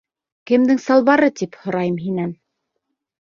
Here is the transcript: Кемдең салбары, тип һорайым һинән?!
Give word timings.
Кемдең 0.51 0.79
салбары, 0.85 1.29
тип 1.41 1.59
һорайым 1.65 1.99
һинән?! 2.07 2.31